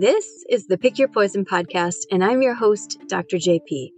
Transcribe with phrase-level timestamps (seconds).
[0.00, 3.36] This is the Pick Your Poison podcast, and I'm your host, Dr.
[3.36, 3.90] JP.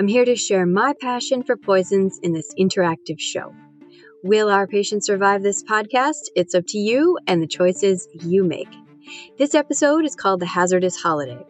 [0.00, 3.54] I'm here to share my passion for poisons in this interactive show.
[4.24, 6.22] Will our patients survive this podcast?
[6.34, 8.66] It's up to you and the choices you make.
[9.38, 11.46] This episode is called The Hazardous Holiday.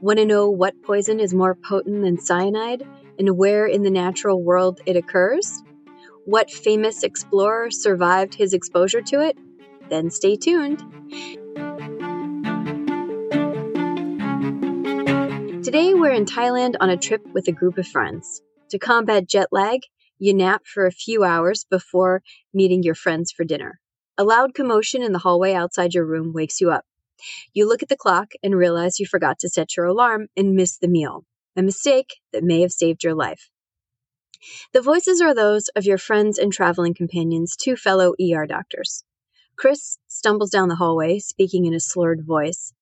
[0.00, 2.86] Want to know what poison is more potent than cyanide
[3.18, 5.64] and where in the natural world it occurs?
[6.26, 9.36] What famous explorer survived his exposure to it?
[9.88, 10.80] Then stay tuned.
[15.68, 18.40] Today, we're in Thailand on a trip with a group of friends.
[18.70, 19.80] To combat jet lag,
[20.18, 22.22] you nap for a few hours before
[22.54, 23.78] meeting your friends for dinner.
[24.16, 26.86] A loud commotion in the hallway outside your room wakes you up.
[27.52, 30.78] You look at the clock and realize you forgot to set your alarm and miss
[30.78, 33.50] the meal, a mistake that may have saved your life.
[34.72, 39.04] The voices are those of your friends and traveling companions, two fellow ER doctors.
[39.58, 42.72] Chris stumbles down the hallway, speaking in a slurred voice.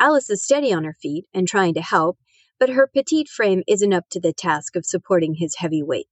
[0.00, 2.18] Alice is steady on her feet and trying to help,
[2.62, 6.06] but her petite frame isn't up to the task of supporting his heavy weight.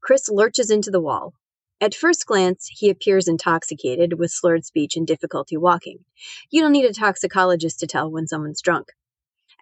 [0.00, 1.34] Chris lurches into the wall.
[1.80, 6.04] At first glance, he appears intoxicated with slurred speech and difficulty walking.
[6.48, 8.92] You don't need a toxicologist to tell when someone's drunk.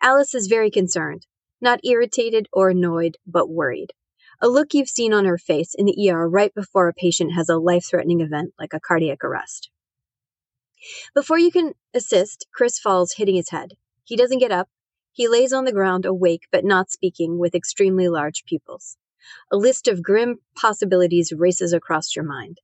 [0.03, 1.27] Alice is very concerned,
[1.63, 3.95] not irritated or annoyed, but worried.
[4.43, 7.49] A look you've seen on her face in the ER right before a patient has
[7.49, 9.71] a life threatening event like a cardiac arrest.
[11.15, 13.79] Before you can assist, Chris falls, hitting his head.
[14.05, 14.69] He doesn't get up,
[15.17, 18.99] he lays on the ground, awake but not speaking, with extremely large pupils.
[19.51, 22.61] A list of grim possibilities races across your mind.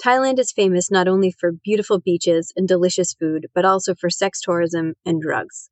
[0.00, 4.40] Thailand is famous not only for beautiful beaches and delicious food, but also for sex
[4.40, 5.68] tourism and drugs.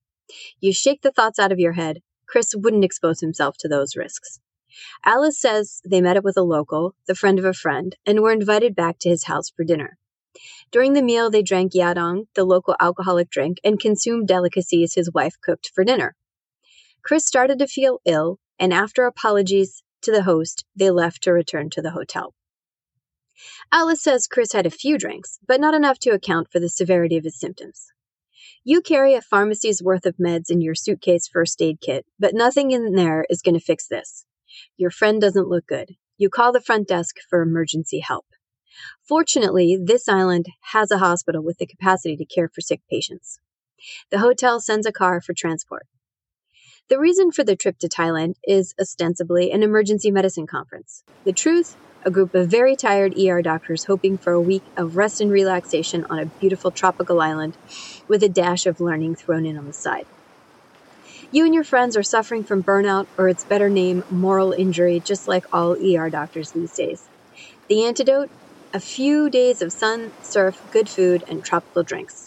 [0.58, 2.02] You shake the thoughts out of your head.
[2.27, 4.40] Chris wouldn't expose himself to those risks.
[5.05, 8.32] Alice says they met up with a local, the friend of a friend, and were
[8.32, 9.98] invited back to his house for dinner.
[10.72, 15.36] During the meal, they drank yadong, the local alcoholic drink, and consumed delicacies his wife
[15.40, 16.16] cooked for dinner.
[17.05, 21.69] Chris started to feel ill, and after apologies to the host, they left to return
[21.70, 22.34] to the hotel.
[23.70, 27.18] Alice says Chris had a few drinks, but not enough to account for the severity
[27.18, 27.89] of his symptoms.
[28.64, 32.70] You carry a pharmacy's worth of meds in your suitcase first aid kit, but nothing
[32.70, 34.24] in there is going to fix this.
[34.78, 35.96] Your friend doesn't look good.
[36.17, 38.27] You call the front desk for emergency help.
[39.07, 43.40] Fortunately, this island has a hospital with the capacity to care for sick patients.
[44.11, 45.86] The hotel sends a car for transport.
[46.90, 51.02] The reason for the trip to Thailand is ostensibly an emergency medicine conference.
[51.24, 55.22] The truth, a group of very tired ER doctors hoping for a week of rest
[55.22, 57.56] and relaxation on a beautiful tropical island
[58.06, 60.05] with a dash of learning thrown in on the side.
[61.33, 65.27] You and your friends are suffering from burnout, or its better name, moral injury, just
[65.27, 67.08] like all ER doctors these days.
[67.68, 68.28] The antidote?
[68.74, 72.23] A few days of sun, surf, good food, and tropical drinks.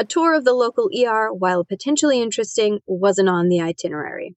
[0.00, 4.36] A tour of the local ER, while potentially interesting, wasn't on the itinerary.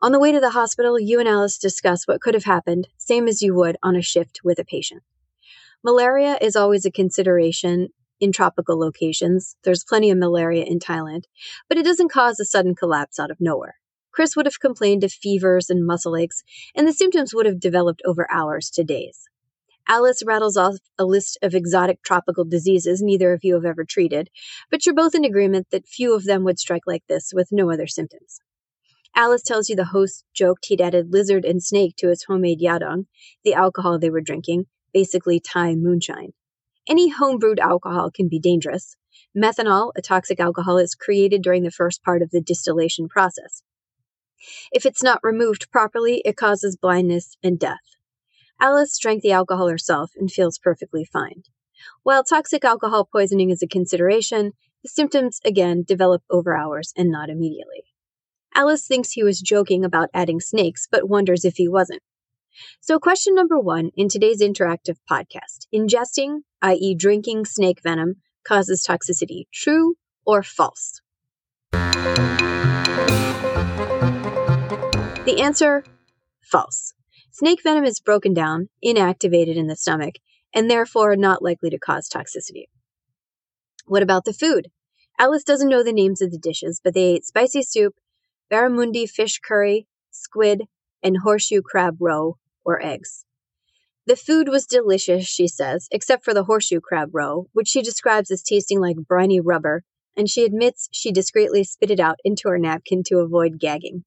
[0.00, 3.26] On the way to the hospital, you and Alice discuss what could have happened, same
[3.26, 5.02] as you would on a shift with a patient.
[5.82, 7.88] Malaria is always a consideration
[8.20, 9.56] in tropical locations.
[9.64, 11.24] There's plenty of malaria in Thailand,
[11.68, 13.80] but it doesn't cause a sudden collapse out of nowhere.
[14.12, 18.02] Chris would have complained of fevers and muscle aches, and the symptoms would have developed
[18.04, 19.27] over hours to days.
[19.90, 24.28] Alice rattles off a list of exotic tropical diseases neither of you have ever treated,
[24.70, 27.72] but you're both in agreement that few of them would strike like this with no
[27.72, 28.40] other symptoms.
[29.16, 33.06] Alice tells you the host joked he'd added lizard and snake to his homemade yadong,
[33.44, 36.32] the alcohol they were drinking, basically Thai moonshine.
[36.86, 38.94] Any homebrewed alcohol can be dangerous.
[39.34, 43.62] Methanol, a toxic alcohol, is created during the first part of the distillation process.
[44.70, 47.97] If it's not removed properly, it causes blindness and death.
[48.60, 51.44] Alice drank the alcohol herself and feels perfectly fine.
[52.02, 54.52] While toxic alcohol poisoning is a consideration,
[54.82, 57.84] the symptoms again develop over hours and not immediately.
[58.56, 62.02] Alice thinks he was joking about adding snakes, but wonders if he wasn't.
[62.80, 69.44] So, question number one in today's interactive podcast ingesting, i.e., drinking snake venom, causes toxicity.
[69.52, 69.94] True
[70.26, 71.00] or false?
[75.24, 75.84] The answer
[76.42, 76.94] false.
[77.38, 80.16] Snake venom is broken down, inactivated in the stomach,
[80.52, 82.64] and therefore not likely to cause toxicity.
[83.86, 84.72] What about the food?
[85.20, 87.94] Alice doesn't know the names of the dishes, but they ate spicy soup,
[88.50, 90.64] barramundi fish curry, squid,
[91.00, 93.24] and horseshoe crab roe, or eggs.
[94.04, 98.32] The food was delicious, she says, except for the horseshoe crab roe, which she describes
[98.32, 99.84] as tasting like briny rubber,
[100.16, 104.02] and she admits she discreetly spit it out into her napkin to avoid gagging.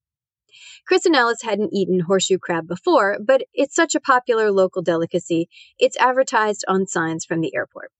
[0.88, 5.48] Chris and Alice hadn't eaten horseshoe crab before, but it's such a popular local delicacy,
[5.80, 7.92] it's advertised on signs from the airport.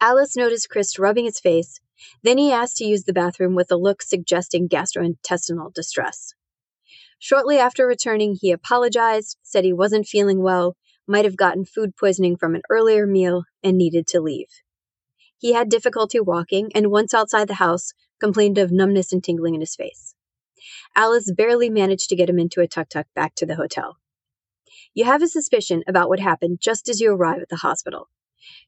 [0.00, 1.80] Alice noticed Chris rubbing his face,
[2.22, 6.34] Then he asked to use the bathroom with a look suggesting gastrointestinal distress.
[7.20, 10.76] Shortly after returning, he apologized, said he wasn't feeling well,
[11.06, 14.48] might have gotten food poisoning from an earlier meal, and needed to leave.
[15.38, 19.60] He had difficulty walking, and once outside the house, complained of numbness and tingling in
[19.60, 20.16] his face.
[20.94, 23.96] Alice barely managed to get him into a tuk tuk back to the hotel.
[24.94, 28.08] You have a suspicion about what happened just as you arrive at the hospital.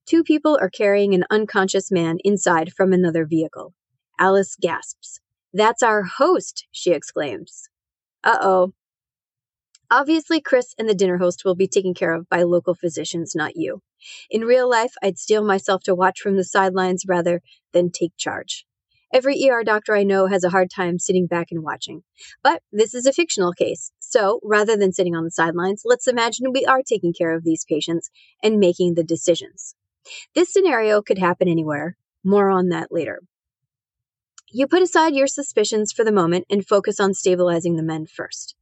[0.06, 3.74] Two people are carrying an unconscious man inside from another vehicle.
[4.18, 5.20] Alice gasps.
[5.52, 7.68] That's our host, she exclaims.
[8.22, 8.72] Uh oh.
[9.90, 13.54] Obviously, Chris and the dinner host will be taken care of by local physicians, not
[13.54, 13.82] you.
[14.30, 17.42] In real life, I'd steel myself to watch from the sidelines rather
[17.72, 18.66] than take charge.
[19.14, 22.02] Every ER doctor I know has a hard time sitting back and watching.
[22.42, 26.50] But this is a fictional case, so rather than sitting on the sidelines, let's imagine
[26.52, 28.10] we are taking care of these patients
[28.42, 29.76] and making the decisions.
[30.34, 31.96] This scenario could happen anywhere.
[32.24, 33.20] More on that later.
[34.50, 38.56] You put aside your suspicions for the moment and focus on stabilizing the men first.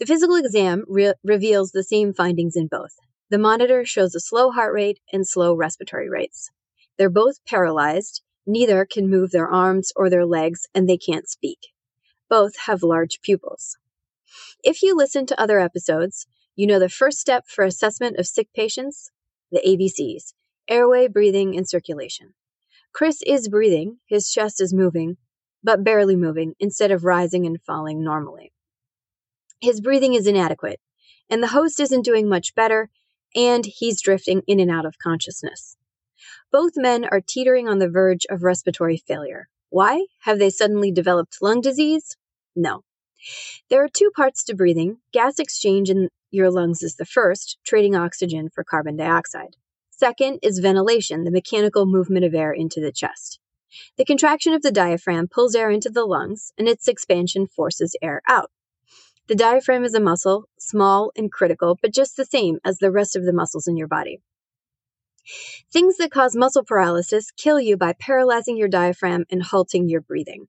[0.00, 2.96] The physical exam re- reveals the same findings in both.
[3.30, 6.50] The monitor shows a slow heart rate and slow respiratory rates.
[6.96, 11.68] They're both paralyzed, neither can move their arms or their legs, and they can't speak.
[12.28, 13.76] Both have large pupils.
[14.64, 18.48] If you listen to other episodes, you know the first step for assessment of sick
[18.52, 19.10] patients
[19.50, 20.34] the ABCs
[20.68, 22.34] airway, breathing, and circulation.
[22.92, 25.16] Chris is breathing, his chest is moving,
[25.64, 28.52] but barely moving instead of rising and falling normally.
[29.60, 30.80] His breathing is inadequate,
[31.30, 32.90] and the host isn't doing much better,
[33.34, 35.77] and he's drifting in and out of consciousness.
[36.50, 39.48] Both men are teetering on the verge of respiratory failure.
[39.70, 40.06] Why?
[40.20, 42.16] Have they suddenly developed lung disease?
[42.56, 42.82] No.
[43.68, 44.98] There are two parts to breathing.
[45.12, 49.56] Gas exchange in your lungs is the first, trading oxygen for carbon dioxide.
[49.90, 53.40] Second is ventilation, the mechanical movement of air into the chest.
[53.96, 58.22] The contraction of the diaphragm pulls air into the lungs, and its expansion forces air
[58.26, 58.50] out.
[59.26, 63.14] The diaphragm is a muscle, small and critical, but just the same as the rest
[63.14, 64.22] of the muscles in your body.
[65.72, 70.48] Things that cause muscle paralysis kill you by paralyzing your diaphragm and halting your breathing.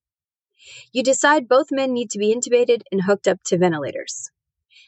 [0.92, 4.32] You decide both men need to be intubated and hooked up to ventilators.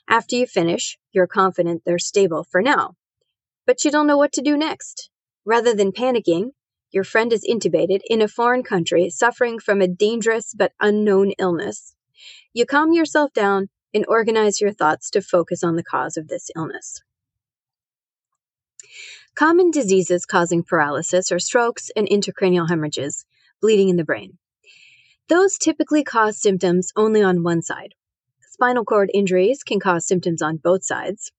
[0.08, 2.96] After you finish, you're confident they're stable for now
[3.66, 5.10] but you don't know what to do next.
[5.46, 6.52] Rather than panicking,
[6.92, 11.96] your friend is intubated in a foreign country suffering from a dangerous but unknown illness.
[12.54, 16.50] You calm yourself down and organize your thoughts to focus on the cause of this
[16.56, 17.02] illness.
[19.42, 23.26] Common diseases causing paralysis are strokes and intracranial hemorrhages,
[23.60, 24.38] bleeding in the brain.
[25.30, 27.96] Those typically cause symptoms only on one side.
[28.52, 31.32] Spinal cord injuries can cause symptoms on both sides.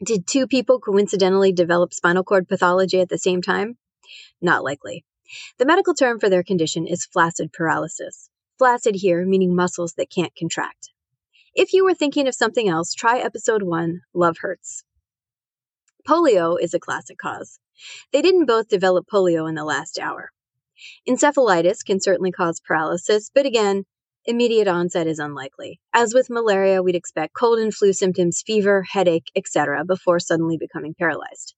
[0.00, 3.78] Did two people coincidentally develop spinal cord pathology at the same time?
[4.40, 5.04] Not likely.
[5.58, 8.30] The medical term for their condition is flaccid paralysis.
[8.58, 10.90] Flaccid here meaning muscles that can't contract.
[11.52, 14.84] If you were thinking of something else, try episode 1 Love Hurts.
[16.08, 17.58] Polio is a classic cause.
[18.14, 20.30] They didn't both develop polio in the last hour.
[21.06, 23.84] Encephalitis can certainly cause paralysis, but again,
[24.24, 25.80] immediate onset is unlikely.
[25.92, 30.94] As with malaria, we'd expect cold and flu symptoms, fever, headache, etc., before suddenly becoming
[30.98, 31.54] paralyzed.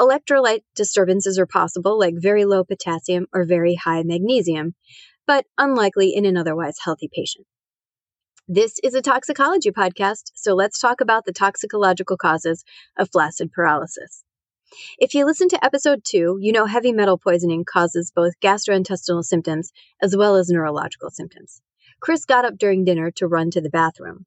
[0.00, 4.74] Electrolyte disturbances are possible, like very low potassium or very high magnesium,
[5.28, 7.46] but unlikely in an otherwise healthy patient.
[8.52, 12.64] This is a toxicology podcast, so let's talk about the toxicological causes
[12.98, 14.24] of flaccid paralysis.
[14.98, 19.70] If you listen to episode two, you know heavy metal poisoning causes both gastrointestinal symptoms
[20.02, 21.62] as well as neurological symptoms.
[22.00, 24.26] Chris got up during dinner to run to the bathroom.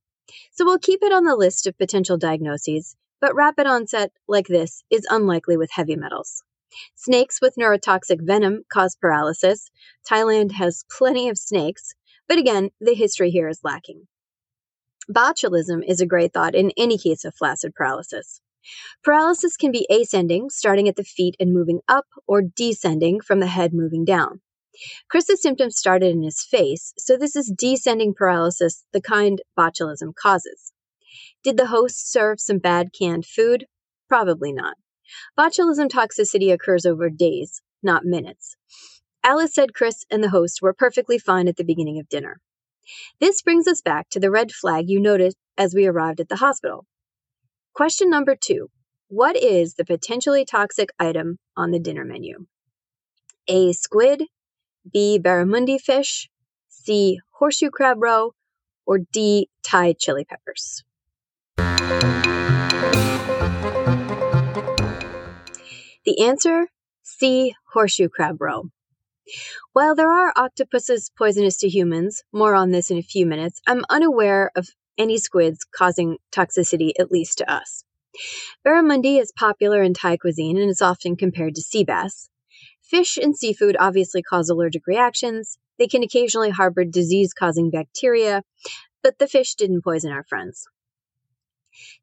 [0.54, 4.86] So we'll keep it on the list of potential diagnoses, but rapid onset like this
[4.90, 6.44] is unlikely with heavy metals.
[6.96, 9.70] Snakes with neurotoxic venom cause paralysis.
[10.10, 11.94] Thailand has plenty of snakes,
[12.30, 14.08] but again, the history here is lacking.
[15.10, 18.42] Botulism is a great thought in any case of flaccid paralysis.
[19.04, 23.48] Paralysis can be ascending, starting at the feet and moving up, or descending from the
[23.48, 24.42] head moving down.
[25.10, 30.72] Chris's symptoms started in his face, so this is descending paralysis, the kind botulism causes.
[31.44, 33.66] Did the host serve some bad canned food?
[34.08, 34.78] Probably not.
[35.38, 38.56] Botulism toxicity occurs over days, not minutes.
[39.24, 42.40] Alice said Chris and the host were perfectly fine at the beginning of dinner.
[43.20, 46.38] This brings us back to the red flag you noticed as we arrived at the
[46.38, 46.86] hospital.
[47.74, 48.70] Question number two
[49.08, 52.46] What is the potentially toxic item on the dinner menu?
[53.48, 53.74] A.
[53.74, 54.24] Squid,
[54.92, 55.20] B.
[55.20, 56.30] Barramundi fish,
[56.70, 57.20] C.
[57.32, 58.34] Horseshoe crab roe,
[58.86, 59.50] or D.
[59.64, 60.84] Thai chili peppers?
[66.06, 66.68] The answer
[67.02, 67.56] C.
[67.74, 68.70] Horseshoe crab roe.
[69.74, 73.84] While there are octopuses poisonous to humans, more on this in a few minutes, I'm
[73.90, 77.84] unaware of any squids causing toxicity, at least to us.
[78.66, 82.30] Barramundi is popular in Thai cuisine and is often compared to sea bass.
[82.82, 85.58] Fish and seafood obviously cause allergic reactions.
[85.80, 88.44] They can occasionally harbor disease causing bacteria,
[89.02, 90.68] but the fish didn't poison our friends.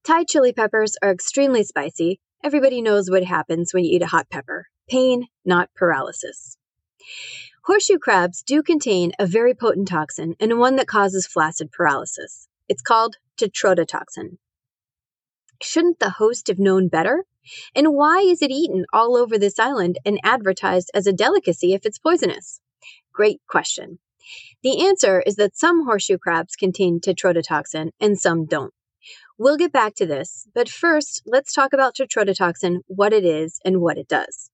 [0.02, 2.18] Thai chili peppers are extremely spicy.
[2.42, 6.56] Everybody knows what happens when you eat a hot pepper pain, not paralysis.
[7.64, 12.48] Horseshoe crabs do contain a very potent toxin and one that causes flaccid paralysis.
[12.68, 14.38] It's called tetrodotoxin.
[15.62, 17.24] Shouldn't the host have known better?
[17.74, 21.84] And why is it eaten all over this island and advertised as a delicacy if
[21.84, 22.60] it's poisonous?
[23.12, 23.98] Great question.
[24.62, 28.72] The answer is that some horseshoe crabs contain tetrodotoxin and some don't.
[29.38, 33.80] We'll get back to this, but first, let's talk about tetrodotoxin, what it is, and
[33.80, 34.50] what it does.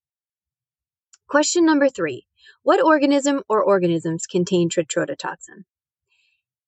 [1.29, 2.26] Question number three
[2.67, 5.67] What organism or organisms contain tetrodotoxin?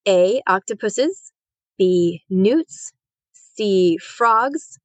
[0.07, 0.41] A.
[0.47, 1.33] Octopuses,
[1.77, 2.23] B.
[2.31, 2.93] Newts,
[3.33, 3.99] C.
[3.99, 4.79] Frogs,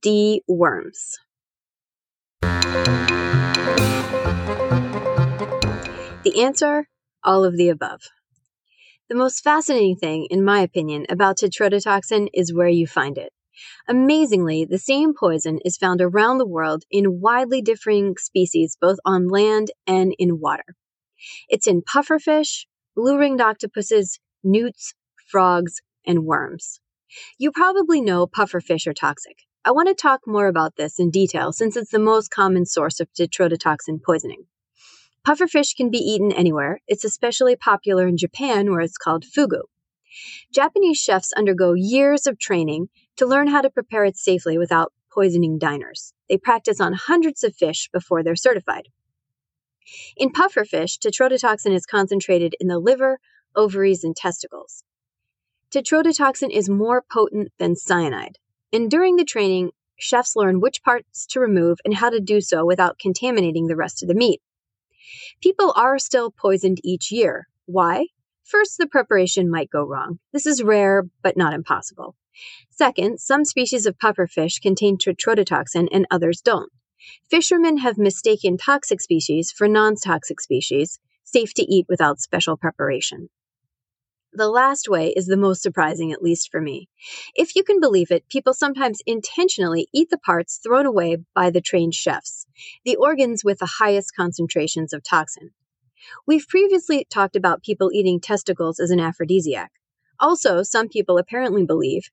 [0.00, 0.40] D.
[0.48, 1.18] Worms.
[6.22, 6.88] The answer
[7.22, 8.00] all of the above.
[9.10, 13.34] The most fascinating thing, in my opinion, about tetrodotoxin is where you find it.
[13.88, 19.28] Amazingly, the same poison is found around the world in widely differing species, both on
[19.28, 20.76] land and in water.
[21.48, 24.94] It's in pufferfish, blue ringed octopuses, newts,
[25.30, 26.80] frogs, and worms.
[27.38, 29.38] You probably know pufferfish are toxic.
[29.64, 33.00] I want to talk more about this in detail since it's the most common source
[33.00, 34.44] of tetrodotoxin poisoning.
[35.26, 36.80] Pufferfish can be eaten anywhere.
[36.86, 39.62] It's especially popular in Japan where it's called fugu.
[40.52, 45.58] Japanese chefs undergo years of training to learn how to prepare it safely without poisoning
[45.58, 46.12] diners.
[46.28, 48.88] They practice on hundreds of fish before they're certified.
[50.16, 53.18] In pufferfish, tetrodotoxin is concentrated in the liver,
[53.54, 54.82] ovaries, and testicles.
[55.70, 58.38] Tetrodotoxin is more potent than cyanide,
[58.72, 62.64] and during the training, chefs learn which parts to remove and how to do so
[62.64, 64.40] without contaminating the rest of the meat.
[65.42, 67.46] People are still poisoned each year.
[67.66, 68.06] Why?
[68.42, 70.18] First, the preparation might go wrong.
[70.32, 72.14] This is rare, but not impossible.
[72.70, 76.72] Second, some species of pufferfish contain tetrodotoxin and others don't.
[77.30, 83.28] Fishermen have mistaken toxic species for non toxic species, safe to eat without special preparation.
[84.36, 86.88] The last way is the most surprising, at least for me.
[87.36, 91.60] If you can believe it, people sometimes intentionally eat the parts thrown away by the
[91.60, 92.46] trained chefs,
[92.84, 95.50] the organs with the highest concentrations of toxin.
[96.26, 99.70] We've previously talked about people eating testicles as an aphrodisiac.
[100.20, 102.10] Also, some people apparently believe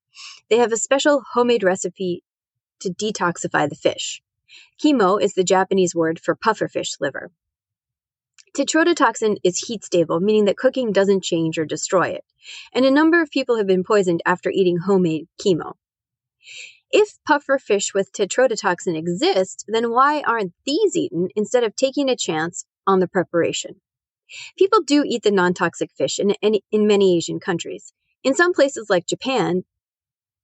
[0.49, 2.23] they have a special homemade recipe
[2.79, 4.21] to detoxify the fish.
[4.77, 7.31] Kimo is the Japanese word for pufferfish liver.
[8.55, 12.25] Tetrodotoxin is heat stable, meaning that cooking doesn't change or destroy it,
[12.73, 15.77] and a number of people have been poisoned after eating homemade kimo.
[16.91, 22.17] If puffer fish with tetrodotoxin exist, then why aren't these eaten instead of taking a
[22.17, 23.79] chance on the preparation?
[24.57, 27.93] People do eat the non toxic fish in, in, in many Asian countries.
[28.23, 29.63] In some places like Japan,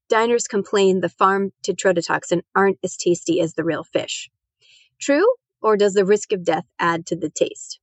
[0.10, 4.29] diners complain the farm tetrodotoxin aren't as tasty as the real fish.
[5.00, 5.25] True,
[5.62, 7.79] or does the risk of death add to the taste?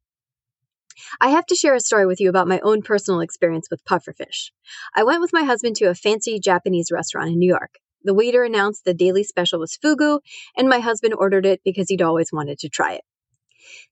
[1.21, 4.51] I have to share a story with you about my own personal experience with pufferfish.
[4.95, 7.79] I went with my husband to a fancy Japanese restaurant in New York.
[8.03, 10.21] The waiter announced the daily special was fugu,
[10.57, 13.05] and my husband ordered it because he'd always wanted to try it.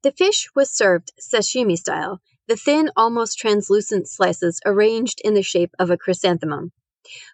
[0.02, 5.70] The fish was served sashimi style, the thin, almost translucent slices arranged in the shape
[5.78, 6.72] of a chrysanthemum.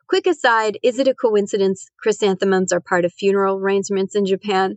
[0.09, 4.77] Quick aside, is it a coincidence chrysanthemums are part of funeral arrangements in Japan?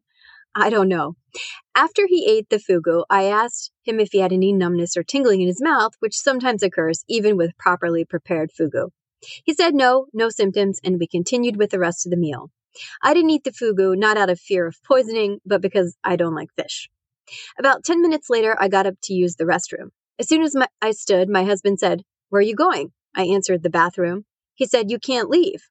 [0.55, 1.15] I don't know.
[1.75, 5.41] After he ate the fugu, I asked him if he had any numbness or tingling
[5.41, 8.89] in his mouth, which sometimes occurs even with properly prepared fugu.
[9.43, 12.51] He said no, no symptoms, and we continued with the rest of the meal.
[13.01, 16.35] I didn't eat the fugu not out of fear of poisoning, but because I don't
[16.35, 16.89] like fish.
[17.57, 19.89] About 10 minutes later, I got up to use the restroom.
[20.19, 22.91] As soon as my, I stood, my husband said, Where are you going?
[23.15, 24.25] I answered, The bathroom.
[24.53, 25.69] He said, You can't leave.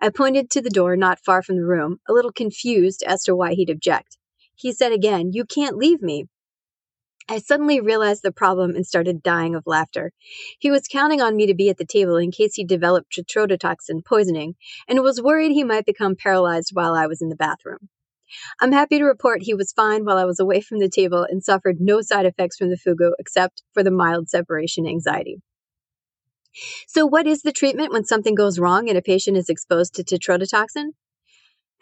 [0.00, 3.34] I pointed to the door not far from the room, a little confused as to
[3.34, 4.18] why he'd object.
[4.54, 6.26] He said again, You can't leave me.
[7.28, 10.12] I suddenly realized the problem and started dying of laughter.
[10.60, 14.04] He was counting on me to be at the table in case he developed tetrodotoxin
[14.04, 14.54] poisoning
[14.86, 17.88] and was worried he might become paralyzed while I was in the bathroom.
[18.60, 21.42] I'm happy to report he was fine while I was away from the table and
[21.42, 25.40] suffered no side effects from the fugu except for the mild separation anxiety.
[26.88, 30.04] So, what is the treatment when something goes wrong and a patient is exposed to
[30.04, 30.92] tetrodotoxin?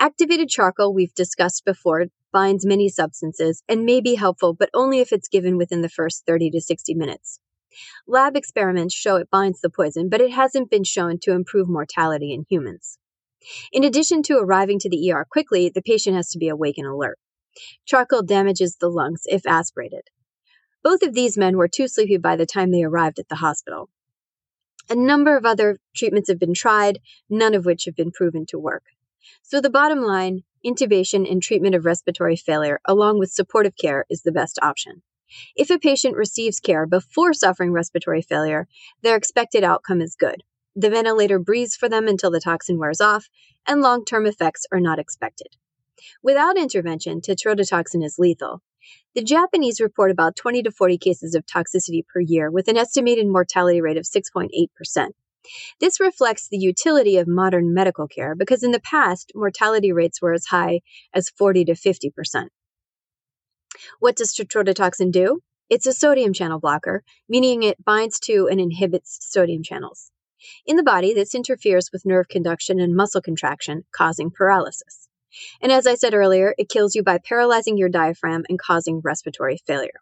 [0.00, 5.12] Activated charcoal, we've discussed before, binds many substances and may be helpful, but only if
[5.12, 7.38] it's given within the first 30 to 60 minutes.
[8.06, 12.32] Lab experiments show it binds the poison, but it hasn't been shown to improve mortality
[12.32, 12.98] in humans.
[13.72, 16.86] In addition to arriving to the ER quickly, the patient has to be awake and
[16.86, 17.18] alert.
[17.84, 20.10] Charcoal damages the lungs if aspirated.
[20.82, 23.88] Both of these men were too sleepy by the time they arrived at the hospital.
[24.90, 28.58] A number of other treatments have been tried, none of which have been proven to
[28.58, 28.84] work.
[29.42, 34.22] So the bottom line, intubation and treatment of respiratory failure, along with supportive care, is
[34.22, 35.02] the best option.
[35.56, 38.68] If a patient receives care before suffering respiratory failure,
[39.02, 40.42] their expected outcome is good.
[40.76, 43.28] The ventilator breathes for them until the toxin wears off,
[43.66, 45.56] and long term effects are not expected.
[46.22, 48.60] Without intervention, tetrodotoxin is lethal.
[49.14, 53.28] The Japanese report about 20 to 40 cases of toxicity per year, with an estimated
[53.28, 55.10] mortality rate of 6.8%.
[55.78, 60.32] This reflects the utility of modern medical care because in the past, mortality rates were
[60.32, 60.80] as high
[61.12, 62.48] as 40 to 50%.
[64.00, 65.40] What does tetrodotoxin do?
[65.70, 70.10] It's a sodium channel blocker, meaning it binds to and inhibits sodium channels.
[70.66, 75.08] In the body, this interferes with nerve conduction and muscle contraction, causing paralysis.
[75.60, 79.58] And as I said earlier, it kills you by paralyzing your diaphragm and causing respiratory
[79.66, 80.00] failure.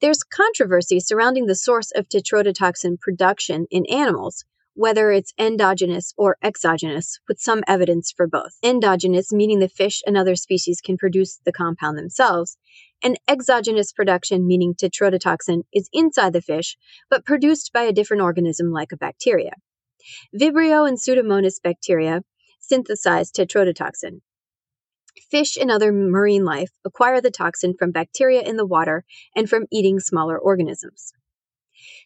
[0.00, 4.44] There's controversy surrounding the source of tetrodotoxin production in animals,
[4.74, 8.56] whether it's endogenous or exogenous, with some evidence for both.
[8.62, 12.56] Endogenous, meaning the fish and other species can produce the compound themselves,
[13.02, 16.76] and exogenous production, meaning tetrodotoxin, is inside the fish,
[17.10, 19.52] but produced by a different organism like a bacteria.
[20.34, 22.22] Vibrio and Pseudomonas bacteria
[22.60, 24.20] synthesize tetrodotoxin.
[25.30, 29.04] Fish and other marine life acquire the toxin from bacteria in the water
[29.36, 31.12] and from eating smaller organisms.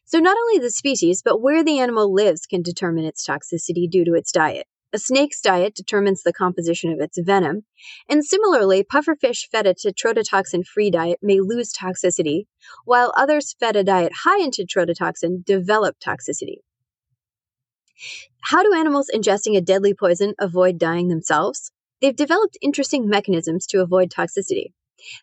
[0.05, 4.05] So, not only the species, but where the animal lives can determine its toxicity due
[4.05, 4.67] to its diet.
[4.93, 7.65] A snake's diet determines the composition of its venom,
[8.09, 12.47] and similarly, pufferfish fed a tetrodotoxin free diet may lose toxicity,
[12.85, 16.59] while others fed a diet high in tetrodotoxin develop toxicity.
[18.43, 21.73] How do animals ingesting a deadly poison avoid dying themselves?
[22.01, 24.73] They've developed interesting mechanisms to avoid toxicity.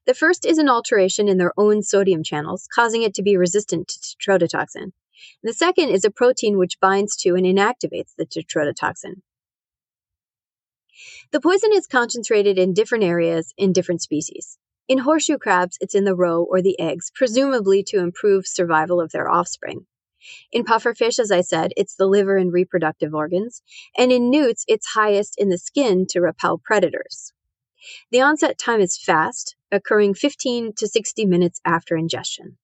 [0.06, 3.88] The first is an alteration in their own sodium channels, causing it to be resistant
[3.88, 4.92] to tetrodotoxin.
[5.42, 9.22] The second is a protein which binds to and inactivates the tetrodotoxin.
[11.32, 14.58] The poison is concentrated in different areas in different species.
[14.88, 19.12] In horseshoe crabs, it's in the roe or the eggs, presumably to improve survival of
[19.12, 19.86] their offspring.
[20.52, 23.62] In pufferfish, as I said, it's the liver and reproductive organs,
[23.98, 27.34] and in newts, it's highest in the skin to repel predators.
[28.12, 32.58] The onset time is fast, occurring 15 to 60 minutes after ingestion.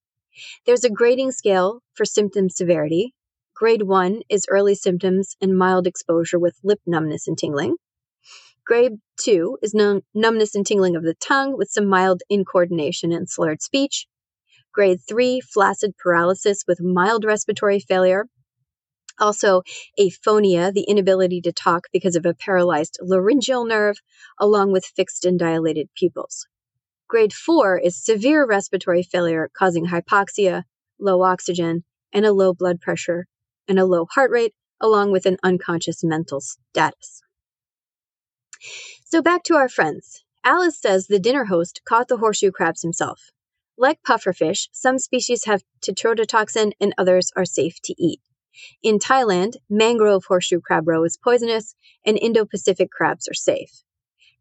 [0.66, 3.14] There's a grading scale for symptom severity.
[3.54, 7.76] Grade 1 is early symptoms and mild exposure with lip numbness and tingling.
[8.70, 13.64] Grade 2 is numbness and tingling of the tongue with some mild incoordination and slurred
[13.64, 14.06] speech.
[14.72, 18.28] Grade 3, flaccid paralysis with mild respiratory failure.
[19.18, 19.64] Also,
[20.00, 23.98] aphonia, the inability to talk because of a paralyzed laryngeal nerve,
[24.38, 26.46] along with fixed and dilated pupils.
[27.08, 30.62] Grade 4 is severe respiratory failure causing hypoxia,
[31.00, 33.26] low oxygen, and a low blood pressure,
[33.68, 37.24] and a low heart rate, along with an unconscious mental status.
[39.06, 40.24] So back to our friends.
[40.44, 43.32] Alice says the dinner host caught the horseshoe crabs himself.
[43.78, 48.22] Like pufferfish, some species have tetrodotoxin and others are safe to eat.
[48.84, 53.84] In Thailand, mangrove horseshoe crab roe is poisonous and Indo-Pacific crabs are safe.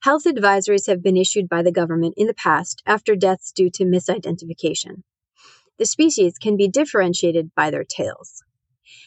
[0.02, 3.84] Health advisories have been issued by the government in the past after deaths due to
[3.84, 5.02] misidentification.
[5.78, 8.42] The species can be differentiated by their tails.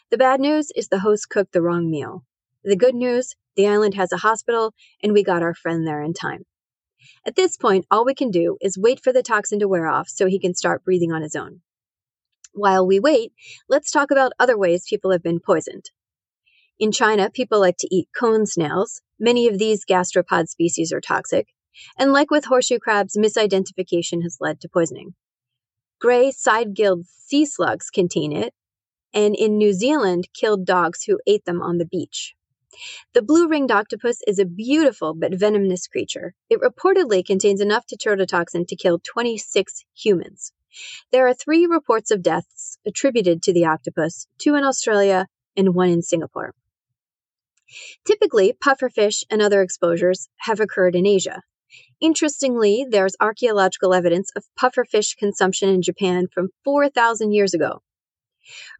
[0.10, 2.26] The bad news is the host cooked the wrong meal.
[2.64, 6.14] The good news, the island has a hospital and we got our friend there in
[6.14, 6.46] time.
[7.26, 10.08] At this point, all we can do is wait for the toxin to wear off
[10.08, 11.62] so he can start breathing on his own.
[12.54, 13.32] While we wait,
[13.70, 15.92] let's talk about other ways people have been poisoned.
[16.80, 19.02] In China, people like to eat cone snails.
[19.20, 21.48] Many of these gastropod species are toxic.
[21.98, 25.14] And like with horseshoe crabs, misidentification has led to poisoning.
[26.00, 28.54] Gray side gilled sea slugs contain it,
[29.14, 32.34] and in New Zealand, killed dogs who ate them on the beach.
[33.14, 36.34] The blue ringed octopus is a beautiful but venomous creature.
[36.50, 40.54] It reportedly contains enough tetrodotoxin to kill 26 humans.
[41.12, 45.90] There are three reports of deaths attributed to the octopus, two in Australia and one
[45.90, 46.54] in Singapore.
[48.06, 51.42] Typically, pufferfish and other exposures have occurred in Asia.
[52.00, 57.82] Interestingly, there's archaeological evidence of pufferfish consumption in Japan from 4,000 years ago.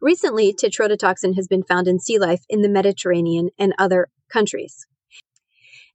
[0.00, 4.86] Recently, tetrodotoxin has been found in sea life in the Mediterranean and other countries.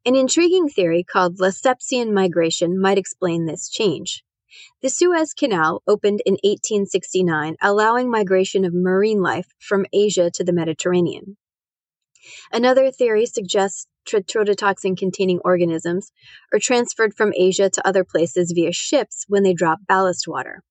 [0.05, 4.23] An intriguing theory called Lessepsian migration might explain this change.
[4.81, 10.53] The Suez Canal opened in 1869, allowing migration of marine life from Asia to the
[10.53, 11.35] Mediterranean.
[12.51, 16.11] Another theory suggests tetrodotoxin containing organisms
[16.53, 20.63] are transferred from Asia to other places via ships when they drop ballast water.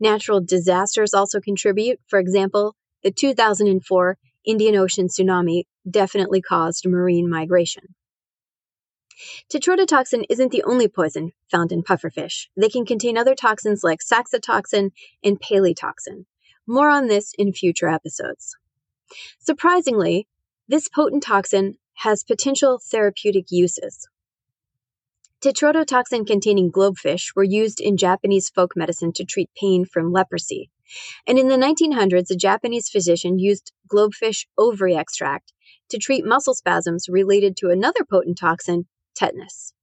[0.00, 2.00] Natural disasters also contribute.
[2.06, 7.94] For example, the 2004 Indian Ocean tsunami definitely caused marine migration.
[9.50, 12.48] Tetrodotoxin isn't the only poison found in pufferfish.
[12.56, 14.90] They can contain other toxins like saxitoxin
[15.24, 16.26] and palytoxin.
[16.66, 18.56] More on this in future episodes.
[19.38, 20.26] Surprisingly,
[20.68, 24.08] this potent toxin has potential therapeutic uses.
[25.42, 30.70] Tetrodotoxin containing globefish were used in Japanese folk medicine to treat pain from leprosy.
[31.26, 35.52] And in the 1900s, a Japanese physician used globefish ovary extract
[35.90, 39.74] to treat muscle spasms related to another potent toxin, tetanus.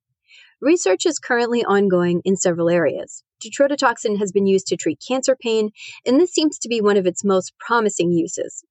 [0.59, 3.23] Research is currently ongoing in several areas.
[3.43, 5.69] Tetrodotoxin has been used to treat cancer pain,
[6.05, 8.63] and this seems to be one of its most promising uses.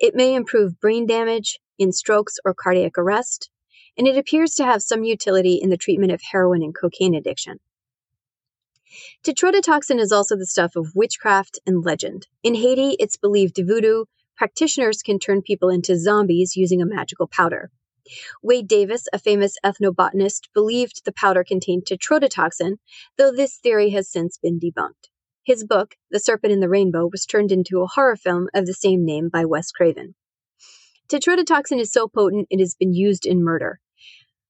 [0.00, 3.50] It may improve brain damage in strokes or cardiac arrest,
[3.98, 7.58] and it appears to have some utility in the treatment of heroin and cocaine addiction.
[9.24, 12.28] Tetrodotoxin is also the stuff of witchcraft and legend.
[12.42, 14.04] In Haiti, it's believed voodoo
[14.36, 17.70] practitioners can turn people into zombies using a magical powder.
[18.42, 22.76] Wade Davis, a famous ethnobotanist, believed the powder contained tetrodotoxin,
[23.18, 25.08] though this theory has since been debunked.
[25.42, 28.74] His book, The Serpent and the Rainbow, was turned into a horror film of the
[28.74, 30.14] same name by Wes Craven.
[31.08, 33.80] Tetrodotoxin is so potent it has been used in murder.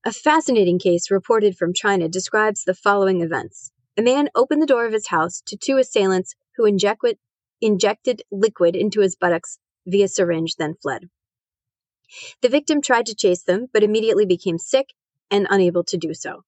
[0.06, 3.72] A fascinating case reported from China describes the following events.
[3.96, 7.18] A man opened the door of his house to two assailants who inject-
[7.60, 11.10] injected liquid into his buttocks via syringe, then fled.
[12.40, 14.94] The victim tried to chase them, but immediately became sick
[15.28, 16.44] and unable to do so.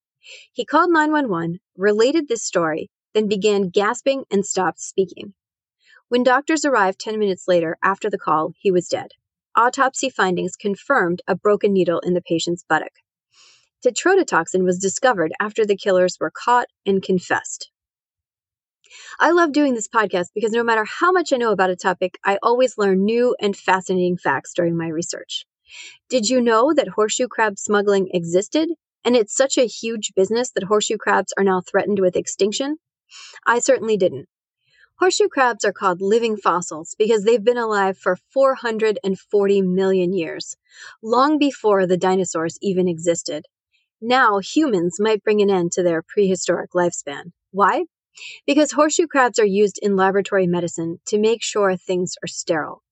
[0.53, 5.35] He called 911, related this story, then began gasping and stopped speaking.
[6.09, 9.14] When doctors arrived 10 minutes later after the call, he was dead.
[9.57, 12.92] Autopsy findings confirmed a broken needle in the patient's buttock.
[13.85, 17.71] Tetrodotoxin was discovered after the killers were caught and confessed.
[19.21, 22.19] I love doing this podcast because no matter how much I know about a topic,
[22.25, 25.47] I always learn new and fascinating facts during my research.
[26.09, 28.69] Did you know that horseshoe crab smuggling existed?
[29.05, 32.79] And it's such a huge business that horseshoe crabs are now threatened with extinction?
[33.47, 34.29] I certainly didn't.
[34.99, 40.57] Horseshoe crabs are called living fossils because they've been alive for 440 million years,
[41.03, 43.47] long before the dinosaurs even existed.
[44.01, 47.33] Now, humans might bring an end to their prehistoric lifespan.
[47.51, 47.85] Why?
[48.47, 52.83] Because horseshoe crabs are used in laboratory medicine to make sure things are sterile.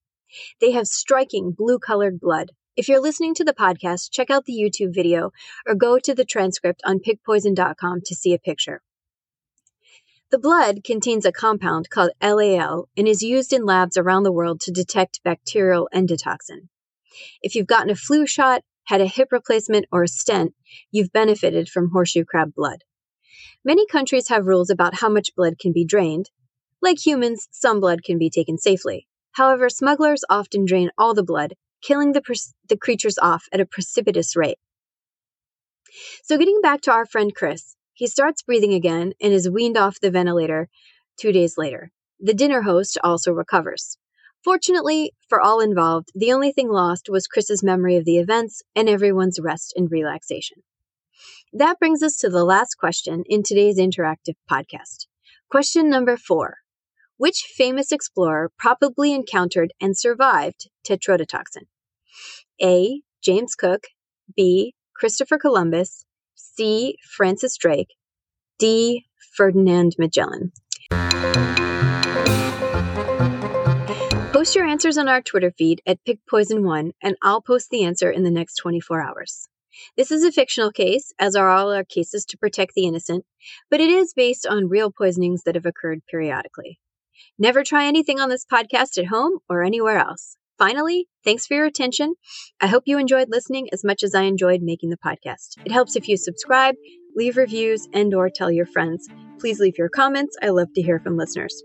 [0.60, 2.50] They have striking blue colored blood.
[2.76, 5.30] If you're listening to the podcast, check out the YouTube video
[5.66, 8.82] or go to the transcript on pigpoison.com to see a picture.
[10.30, 14.60] The blood contains a compound called LAL and is used in labs around the world
[14.62, 16.68] to detect bacterial endotoxin.
[17.42, 20.54] If you've gotten a flu shot, had a hip replacement, or a stent,
[20.90, 22.82] you've benefited from horseshoe crab blood.
[23.64, 26.30] Many countries have rules about how much blood can be drained.
[26.80, 29.06] Like humans, some blood can be taken safely.
[29.32, 32.36] However, smugglers often drain all the blood, killing the, pre-
[32.68, 34.58] the creatures off at a precipitous rate.
[36.22, 40.00] So, getting back to our friend Chris, he starts breathing again and is weaned off
[40.00, 40.68] the ventilator
[41.18, 41.90] two days later.
[42.20, 43.98] The dinner host also recovers.
[44.46, 48.88] Fortunately for all involved, the only thing lost was Chris's memory of the events and
[48.88, 50.58] everyone's rest and relaxation.
[51.52, 55.06] That brings us to the last question in today's interactive podcast.
[55.50, 56.58] Question number four
[57.16, 61.66] Which famous explorer probably encountered and survived tetrodotoxin?
[62.62, 63.00] A.
[63.20, 63.88] James Cook,
[64.36, 64.74] B.
[64.94, 66.04] Christopher Columbus,
[66.36, 66.98] C.
[67.16, 67.94] Francis Drake.
[68.60, 69.06] D.
[69.34, 70.52] Ferdinand Magellan.
[74.46, 78.22] Post your answers on our Twitter feed at PigPoison1, and I'll post the answer in
[78.22, 79.48] the next 24 hours.
[79.96, 83.24] This is a fictional case, as are all our cases to protect the innocent,
[83.72, 86.78] but it is based on real poisonings that have occurred periodically.
[87.36, 90.36] Never try anything on this podcast at home or anywhere else.
[90.58, 92.14] Finally, thanks for your attention.
[92.60, 95.56] I hope you enjoyed listening as much as I enjoyed making the podcast.
[95.64, 96.76] It helps if you subscribe,
[97.16, 99.08] leave reviews, and or tell your friends.
[99.40, 100.36] Please leave your comments.
[100.40, 101.64] I love to hear from listeners.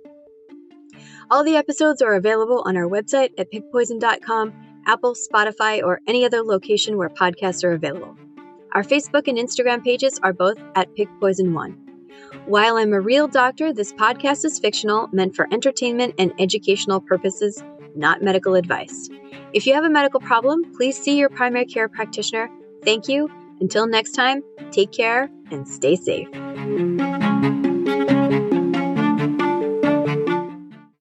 [1.32, 4.54] All the episodes are available on our website at pigpoison.com,
[4.86, 8.18] Apple, Spotify, or any other location where podcasts are available.
[8.74, 11.78] Our Facebook and Instagram pages are both at pigpoison1.
[12.46, 17.64] While I'm a real doctor, this podcast is fictional, meant for entertainment and educational purposes
[17.96, 19.10] not medical advice.
[19.54, 22.50] If you have a medical problem, please see your primary care practitioner.
[22.84, 24.42] Thank you, Until next time,
[24.72, 26.28] take care and stay safe.